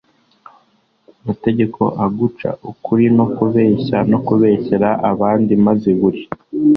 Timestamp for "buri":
5.99-6.21